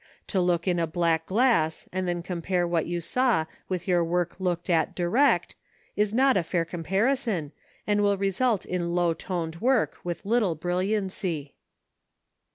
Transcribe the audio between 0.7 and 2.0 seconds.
a black glass